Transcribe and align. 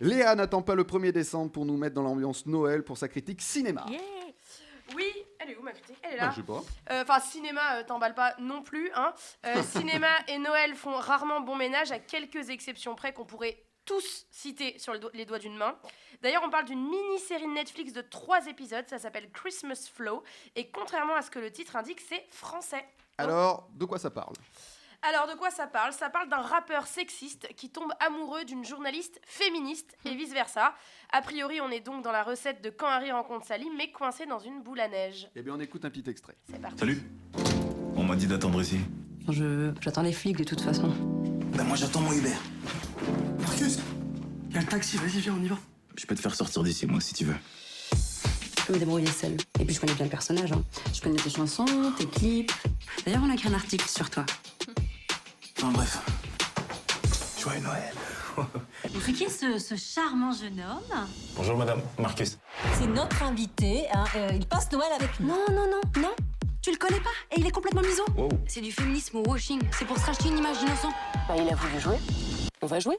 Léa 0.00 0.34
n'attend 0.34 0.62
pas 0.62 0.74
le 0.74 0.84
1er 0.84 1.12
décembre 1.12 1.52
pour 1.52 1.64
nous 1.66 1.76
mettre 1.76 1.94
dans 1.94 2.02
l'ambiance 2.02 2.46
Noël 2.46 2.82
pour 2.82 2.96
sa 2.98 3.08
critique 3.08 3.42
cinéma. 3.42 3.84
Oui, 4.96 5.12
elle 5.38 5.50
est 5.50 5.56
où 5.56 5.62
ma 5.62 5.72
critique? 5.72 5.96
Elle 6.02 6.14
est 6.14 6.18
Bah, 6.18 6.24
là. 6.26 6.30
je 6.30 6.36
sais 6.40 6.46
pas. 6.46 6.62
Euh, 6.90 7.02
Enfin, 7.02 7.20
cinéma, 7.20 7.76
euh, 7.76 7.84
t'emballes 7.86 8.14
pas 8.14 8.34
non 8.38 8.62
plus. 8.62 8.90
Hein. 8.94 9.12
Euh, 9.46 9.62
cinéma 9.62 10.08
et 10.28 10.38
Noël 10.38 10.74
font 10.74 10.94
rarement 10.96 11.40
bon 11.40 11.54
ménage, 11.56 11.92
à 11.92 11.98
quelques 11.98 12.50
exceptions 12.50 12.94
près 12.94 13.12
qu'on 13.12 13.24
pourrait 13.24 13.62
tous 13.84 14.26
citer 14.30 14.78
sur 14.78 14.92
le 14.92 14.98
do- 14.98 15.10
les 15.14 15.24
doigts 15.24 15.38
d'une 15.38 15.56
main. 15.56 15.76
D'ailleurs, 16.22 16.42
on 16.44 16.50
parle 16.50 16.64
d'une 16.64 16.82
mini-série 16.82 17.46
de 17.46 17.52
Netflix 17.52 17.92
de 17.92 18.00
trois 18.02 18.46
épisodes, 18.46 18.84
ça 18.88 18.98
s'appelle 18.98 19.30
Christmas 19.30 19.88
Flow, 19.92 20.22
et 20.56 20.70
contrairement 20.70 21.14
à 21.14 21.22
ce 21.22 21.30
que 21.30 21.38
le 21.38 21.50
titre 21.50 21.76
indique, 21.76 22.00
c'est 22.00 22.24
français. 22.30 22.84
Alors, 23.18 23.68
de 23.72 23.84
quoi 23.84 23.98
ça 23.98 24.10
parle? 24.10 24.34
Alors, 25.02 25.26
de 25.32 25.38
quoi 25.38 25.50
ça 25.50 25.66
parle? 25.66 25.92
Ça 25.94 26.10
parle 26.10 26.28
d'un 26.28 26.42
rappeur 26.42 26.86
sexiste 26.86 27.48
qui 27.56 27.70
tombe 27.70 27.90
amoureux 28.00 28.44
d'une 28.44 28.64
journaliste 28.64 29.18
féministe 29.24 29.96
et 30.04 30.14
vice-versa. 30.14 30.74
A 31.10 31.22
priori, 31.22 31.58
on 31.62 31.70
est 31.70 31.80
donc 31.80 32.04
dans 32.04 32.12
la 32.12 32.22
recette 32.22 32.62
de 32.62 32.68
Quand 32.68 32.86
Harry 32.86 33.10
rencontre 33.10 33.46
Sally, 33.46 33.66
mais 33.78 33.90
coincé 33.90 34.26
dans 34.26 34.38
une 34.38 34.62
boule 34.62 34.78
à 34.80 34.88
neige. 34.88 35.28
Eh 35.36 35.42
bien, 35.42 35.54
on 35.56 35.60
écoute 35.60 35.84
un 35.86 35.90
petit 35.90 36.08
extrait. 36.10 36.36
C'est 36.50 36.60
parti. 36.60 36.78
Salut. 36.78 37.02
On 37.96 38.02
m'a 38.04 38.14
dit 38.14 38.26
d'attendre 38.26 38.60
ici. 38.60 38.78
Je, 39.28 39.72
j'attends 39.80 40.02
les 40.02 40.12
flics 40.12 40.36
de 40.36 40.44
toute 40.44 40.60
façon. 40.60 40.88
Ben 41.56 41.64
moi 41.64 41.76
j'attends 41.76 42.00
mon 42.00 42.12
Uber. 42.12 42.34
Marcus 43.40 43.78
Il 44.48 44.54
y 44.54 44.58
a 44.58 44.60
le 44.60 44.66
taxi, 44.66 44.96
vas-y, 44.98 45.20
viens, 45.20 45.34
on 45.38 45.42
y 45.42 45.48
va. 45.48 45.56
Je 45.96 46.06
peux 46.06 46.14
te 46.14 46.20
faire 46.20 46.34
sortir 46.34 46.62
d'ici, 46.62 46.86
moi, 46.86 47.00
si 47.00 47.14
tu 47.14 47.24
veux. 47.24 47.34
Je 47.92 48.64
peux 48.66 48.72
me 48.74 48.78
débrouiller 48.78 49.06
seule. 49.06 49.36
Et 49.58 49.64
puis 49.64 49.74
je 49.74 49.80
connais 49.80 49.94
bien 49.94 50.04
le 50.04 50.10
personnage. 50.10 50.52
hein. 50.52 50.62
Je 50.92 51.00
connais 51.00 51.16
tes 51.16 51.30
chansons, 51.30 51.92
tes 51.98 52.06
clips. 52.06 52.52
D'ailleurs, 53.04 53.22
on 53.24 53.30
a 53.30 53.34
écrit 53.34 53.48
un 53.48 53.54
article 53.54 53.88
sur 53.88 54.08
toi. 54.10 54.24
Enfin 55.62 55.72
bref. 55.72 55.98
Joyeux 57.38 57.60
Noël. 57.60 57.92
C'est 59.04 59.12
qui 59.12 59.28
ce, 59.28 59.58
ce 59.58 59.74
charmant 59.76 60.32
jeune 60.32 60.60
homme 60.60 61.06
Bonjour 61.36 61.56
madame, 61.56 61.82
Marcus. 61.98 62.38
C'est 62.78 62.86
notre 62.86 63.22
invité. 63.22 63.86
hein, 63.92 64.04
euh, 64.16 64.30
il 64.34 64.46
passe 64.46 64.70
Noël 64.72 64.90
avec 64.98 65.20
nous. 65.20 65.28
Non, 65.28 65.44
non, 65.50 65.66
non, 65.70 65.80
non. 66.00 66.10
Tu 66.62 66.70
le 66.70 66.76
connais 66.76 67.00
pas 67.00 67.10
et 67.34 67.40
il 67.40 67.46
est 67.46 67.50
complètement 67.50 67.82
miso. 67.82 68.02
Wow. 68.16 68.28
C'est 68.46 68.60
du 68.60 68.72
féminisme 68.72 69.18
au 69.18 69.22
washing. 69.28 69.60
C'est 69.72 69.84
pour 69.86 69.98
se 69.98 70.06
racheter 70.06 70.28
une 70.28 70.38
image 70.38 70.60
d'innocent. 70.60 70.90
Bah, 71.28 71.34
il 71.36 71.48
a 71.50 71.54
voulu 71.54 71.80
jouer. 71.80 71.96
On 72.62 72.66
va 72.66 72.80
jouer. 72.80 72.98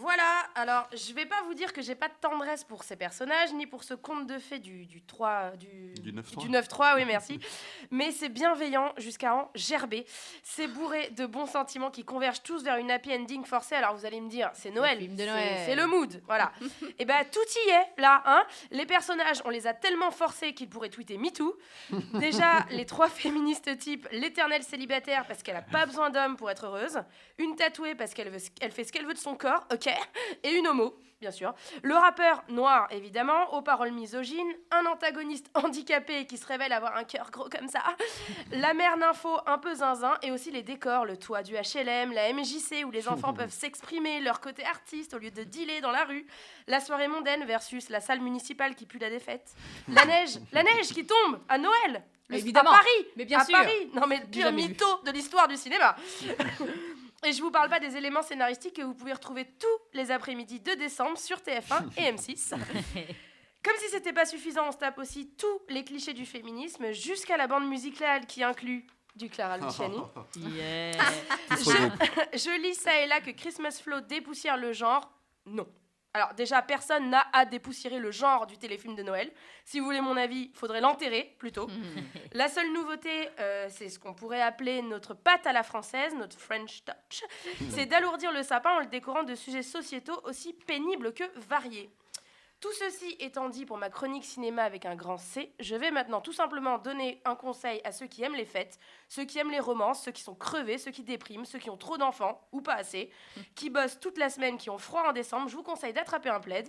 Voilà, 0.00 0.22
alors 0.54 0.88
je 0.92 1.12
vais 1.12 1.26
pas 1.26 1.42
vous 1.46 1.54
dire 1.54 1.72
que 1.72 1.82
j'ai 1.82 1.94
pas 1.94 2.08
de 2.08 2.14
tendresse 2.20 2.64
pour 2.64 2.84
ces 2.84 2.96
personnages, 2.96 3.52
ni 3.52 3.66
pour 3.66 3.84
ce 3.84 3.94
conte 3.94 4.26
de 4.26 4.38
fées 4.38 4.58
du, 4.58 4.86
du 4.86 5.02
3, 5.02 5.52
du, 5.58 5.92
Du 6.00 6.12
9-3. 6.12 6.38
du 6.38 6.48
9-3, 6.48 6.94
oui 6.96 7.04
merci. 7.06 7.38
Mais 7.90 8.10
c'est 8.10 8.28
bienveillant 8.30 8.92
jusqu'à 8.96 9.34
en 9.34 9.50
gerber. 9.54 10.06
C'est 10.42 10.68
bourré 10.68 11.10
de 11.10 11.26
bons 11.26 11.46
sentiments 11.46 11.90
qui 11.90 12.04
convergent 12.04 12.42
tous 12.42 12.62
vers 12.64 12.76
une 12.76 12.90
happy 12.90 13.12
ending 13.14 13.44
forcée. 13.44 13.74
Alors 13.74 13.94
vous 13.94 14.06
allez 14.06 14.20
me 14.20 14.28
dire, 14.30 14.50
c'est 14.54 14.70
Noël, 14.70 14.98
c'est- 15.00 15.26
Noël. 15.26 15.62
c'est 15.66 15.74
le 15.76 15.86
mood, 15.86 16.22
voilà. 16.26 16.52
Et 16.98 17.04
ben 17.04 17.24
tout 17.30 17.40
y 17.66 17.70
est 17.70 18.00
là, 18.00 18.22
hein. 18.26 18.44
Les 18.70 18.86
personnages, 18.86 19.42
on 19.44 19.50
les 19.50 19.66
a 19.66 19.74
tellement 19.74 20.10
forcés 20.10 20.54
qu'ils 20.54 20.68
pourraient 20.68 20.88
tweeter 20.90 21.18
MeToo. 21.18 21.58
Déjà, 22.14 22.64
les 22.70 22.86
trois 22.86 23.08
féministes 23.08 23.76
types, 23.78 24.08
l'éternelle 24.12 24.62
célibataire 24.62 25.26
parce 25.26 25.42
qu'elle 25.42 25.56
a 25.56 25.62
pas 25.62 25.84
besoin 25.86 26.10
d'homme 26.10 26.36
pour 26.36 26.50
être 26.50 26.66
heureuse, 26.66 27.00
une 27.38 27.54
tatouée 27.56 27.94
parce 27.94 28.14
qu'elle 28.14 28.32
elle 28.60 28.72
fait 28.72 28.84
ce 28.84 28.92
qu'elle 28.92 29.06
veut 29.06 29.12
de 29.14 29.18
son 29.18 29.34
corps, 29.34 29.66
ok, 29.74 29.88
et 30.42 30.52
une 30.54 30.66
homo, 30.68 30.94
bien 31.20 31.30
sûr. 31.30 31.54
Le 31.82 31.94
rappeur 31.94 32.42
noir, 32.48 32.86
évidemment, 32.90 33.54
aux 33.54 33.62
paroles 33.62 33.92
misogynes, 33.92 34.52
un 34.70 34.84
antagoniste 34.86 35.50
handicapé 35.54 36.26
qui 36.26 36.36
se 36.38 36.46
révèle 36.46 36.72
avoir 36.72 36.96
un 36.96 37.04
cœur 37.04 37.30
gros 37.30 37.48
comme 37.48 37.68
ça, 37.68 37.82
la 38.52 38.74
mère 38.74 38.96
nympho 38.96 39.30
un 39.46 39.58
peu 39.58 39.74
zinzin, 39.74 40.16
et 40.22 40.30
aussi 40.30 40.50
les 40.50 40.62
décors, 40.62 41.04
le 41.04 41.16
toit 41.16 41.42
du 41.42 41.54
HLM, 41.54 42.12
la 42.12 42.32
MJC 42.32 42.84
où 42.86 42.90
les 42.90 43.08
enfants 43.08 43.32
peuvent 43.40 43.52
s'exprimer, 43.52 44.20
leur 44.20 44.40
côté 44.40 44.64
artiste 44.64 45.14
au 45.14 45.18
lieu 45.18 45.30
de 45.30 45.44
dealer 45.44 45.80
dans 45.80 45.90
la 45.92 46.04
rue, 46.04 46.26
la 46.66 46.80
soirée 46.80 47.08
mondaine 47.08 47.44
versus 47.44 47.88
la 47.88 48.00
salle 48.00 48.20
municipale 48.20 48.74
qui 48.74 48.86
pue 48.86 48.98
la 48.98 49.10
défaite, 49.10 49.54
la 49.88 50.04
neige, 50.06 50.38
la 50.52 50.62
neige 50.62 50.88
qui 50.88 51.06
tombe 51.06 51.40
à 51.48 51.58
Noël. 51.58 52.04
Le- 52.28 52.36
Évidemment. 52.38 52.70
À 52.70 52.76
Paris. 52.78 53.06
Mais 53.16 53.26
bien 53.26 53.38
à 53.40 53.44
sûr. 53.44 53.54
Paris. 53.58 53.90
Non 53.92 54.06
mais 54.06 54.18
le 54.18 54.26
pire 54.26 54.48
vu. 54.48 54.54
mytho 54.56 54.86
de 55.04 55.10
l'histoire 55.10 55.46
du 55.46 55.58
cinéma. 55.58 55.94
Et 57.24 57.32
je 57.32 57.40
vous 57.42 57.50
parle 57.50 57.70
pas 57.70 57.80
des 57.80 57.96
éléments 57.96 58.22
scénaristiques 58.22 58.76
que 58.76 58.82
vous 58.82 58.94
pouvez 58.94 59.12
retrouver 59.12 59.46
tous 59.58 59.96
les 59.98 60.10
après-midi 60.10 60.60
de 60.60 60.72
décembre 60.74 61.18
sur 61.18 61.38
TF1 61.38 61.82
et 61.96 62.12
M6. 62.12 62.50
Comme 62.50 63.76
si 63.78 63.88
c'était 63.90 64.12
pas 64.12 64.26
suffisant, 64.26 64.68
on 64.68 64.72
se 64.72 64.76
tape 64.76 64.98
aussi 64.98 65.30
tous 65.38 65.62
les 65.70 65.84
clichés 65.84 66.12
du 66.12 66.26
féminisme 66.26 66.92
jusqu'à 66.92 67.36
la 67.38 67.46
bande 67.46 67.66
musicale 67.66 68.26
qui 68.26 68.42
inclut 68.42 68.86
du 69.16 69.30
Clara 69.30 69.58
Luciani. 69.58 69.96
Yeah. 70.36 70.92
Je, 71.50 71.56
je 72.38 72.60
lis 72.62 72.74
ça 72.74 73.00
et 73.00 73.06
là 73.06 73.20
que 73.20 73.30
Christmas 73.30 73.80
Flow 73.82 74.00
dépoussière 74.00 74.56
le 74.56 74.72
genre. 74.72 75.10
Non. 75.46 75.66
Alors 76.16 76.32
déjà, 76.34 76.62
personne 76.62 77.10
n'a 77.10 77.26
à 77.32 77.44
dépoussiérer 77.44 77.98
le 77.98 78.12
genre 78.12 78.46
du 78.46 78.56
téléfilm 78.56 78.94
de 78.94 79.02
Noël. 79.02 79.32
Si 79.64 79.80
vous 79.80 79.84
voulez 79.84 80.00
mon 80.00 80.16
avis, 80.16 80.52
faudrait 80.54 80.80
l'enterrer 80.80 81.34
plutôt. 81.40 81.68
La 82.32 82.48
seule 82.48 82.72
nouveauté, 82.72 83.10
euh, 83.40 83.66
c'est 83.68 83.88
ce 83.88 83.98
qu'on 83.98 84.14
pourrait 84.14 84.40
appeler 84.40 84.80
notre 84.80 85.14
pâte 85.14 85.44
à 85.48 85.52
la 85.52 85.64
française, 85.64 86.14
notre 86.14 86.38
French 86.38 86.84
touch, 86.84 87.24
c'est 87.70 87.86
d'alourdir 87.86 88.32
le 88.32 88.44
sapin 88.44 88.76
en 88.76 88.80
le 88.80 88.86
décorant 88.86 89.24
de 89.24 89.34
sujets 89.34 89.64
sociétaux 89.64 90.20
aussi 90.22 90.52
pénibles 90.52 91.12
que 91.12 91.24
variés. 91.48 91.90
Tout 92.64 92.72
ceci 92.72 93.14
étant 93.20 93.50
dit 93.50 93.66
pour 93.66 93.76
ma 93.76 93.90
chronique 93.90 94.24
cinéma 94.24 94.62
avec 94.62 94.86
un 94.86 94.94
grand 94.94 95.18
C, 95.18 95.52
je 95.60 95.76
vais 95.76 95.90
maintenant 95.90 96.22
tout 96.22 96.32
simplement 96.32 96.78
donner 96.78 97.20
un 97.26 97.34
conseil 97.34 97.82
à 97.84 97.92
ceux 97.92 98.06
qui 98.06 98.22
aiment 98.22 98.36
les 98.36 98.46
fêtes, 98.46 98.78
ceux 99.10 99.26
qui 99.26 99.38
aiment 99.38 99.50
les 99.50 99.60
romances, 99.60 100.02
ceux 100.02 100.12
qui 100.12 100.22
sont 100.22 100.34
crevés, 100.34 100.78
ceux 100.78 100.90
qui 100.90 101.02
dépriment, 101.02 101.44
ceux 101.44 101.58
qui 101.58 101.68
ont 101.68 101.76
trop 101.76 101.98
d'enfants, 101.98 102.40
ou 102.52 102.62
pas 102.62 102.76
assez, 102.76 103.10
qui 103.54 103.68
bossent 103.68 104.00
toute 104.00 104.16
la 104.16 104.30
semaine, 104.30 104.56
qui 104.56 104.70
ont 104.70 104.78
froid 104.78 105.02
en 105.06 105.12
décembre. 105.12 105.50
Je 105.50 105.56
vous 105.56 105.62
conseille 105.62 105.92
d'attraper 105.92 106.30
un 106.30 106.40
plaid, 106.40 106.66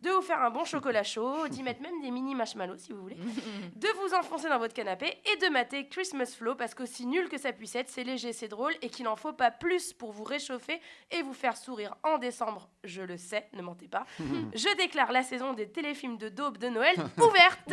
de 0.00 0.10
vous 0.10 0.22
faire 0.22 0.40
un 0.42 0.50
bon 0.50 0.64
chocolat 0.64 1.02
chaud, 1.02 1.48
d'y 1.48 1.62
mettre 1.62 1.82
même 1.82 2.00
des 2.00 2.10
mini 2.10 2.34
marshmallows 2.34 2.78
si 2.78 2.92
vous 2.92 3.00
voulez, 3.02 3.16
de 3.76 3.88
vous 4.00 4.14
enfoncer 4.14 4.48
dans 4.48 4.58
votre 4.58 4.74
canapé 4.74 5.06
et 5.32 5.36
de 5.44 5.48
mater 5.50 5.88
Christmas 5.88 6.34
Flow 6.36 6.54
parce 6.54 6.74
qu'aussi 6.74 7.04
nul 7.06 7.28
que 7.28 7.36
ça 7.38 7.52
puisse 7.52 7.74
être, 7.74 7.88
c'est 7.88 8.04
léger, 8.04 8.32
c'est 8.32 8.48
drôle 8.48 8.72
et 8.82 8.90
qu'il 8.90 9.04
n'en 9.06 9.16
faut 9.16 9.32
pas 9.32 9.50
plus 9.50 9.92
pour 9.92 10.12
vous 10.12 10.24
réchauffer 10.24 10.80
et 11.10 11.22
vous 11.22 11.32
faire 11.34 11.56
sourire 11.56 11.96
en 12.04 12.18
décembre. 12.18 12.68
Je 12.84 13.02
le 13.02 13.16
sais, 13.16 13.48
ne 13.54 13.62
mentez 13.62 13.88
pas. 13.88 14.06
Je 14.54 14.76
déclare 14.76 15.10
la 15.12 15.22
saison 15.22 15.52
des 15.52 15.68
téléfilms 15.68 16.16
de 16.18 16.28
daube 16.28 16.58
de 16.58 16.68
Noël 16.68 16.94
ouverte. 17.18 17.72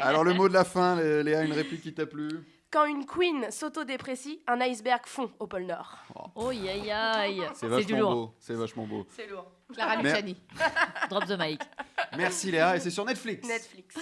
Alors, 0.00 0.24
le 0.24 0.34
mot 0.34 0.48
de 0.48 0.54
la 0.54 0.64
fin, 0.64 0.96
Lé- 0.96 1.22
Léa, 1.22 1.42
une 1.42 1.52
réplique 1.52 1.82
qui 1.82 1.94
t'a 1.94 2.06
plu? 2.06 2.28
Quand 2.72 2.84
une 2.84 3.04
queen 3.04 3.50
s'autodéprécie, 3.50 4.40
un 4.46 4.60
iceberg 4.60 5.00
fond 5.04 5.30
au 5.40 5.46
pôle 5.48 5.64
Nord. 5.64 5.98
Oh, 6.36 6.48
aïe, 6.50 6.68
aïe, 6.68 6.90
aïe. 6.90 7.42
C'est 7.54 7.66
du 7.66 7.72
vachement 7.72 7.98
lourd. 7.98 8.14
beau. 8.14 8.34
C'est 8.38 8.54
vachement 8.54 8.86
beau. 8.86 9.06
C'est 9.10 9.26
lourd. 9.26 9.46
Clara 9.72 9.96
Mer- 9.96 10.04
Luciani. 10.04 10.36
Drop 11.10 11.24
the 11.26 11.36
mic. 11.38 11.60
Merci 12.16 12.50
Léa, 12.52 12.76
et 12.76 12.80
c'est 12.80 12.90
sur 12.90 13.04
Netflix. 13.04 13.46
Netflix. 13.46 13.96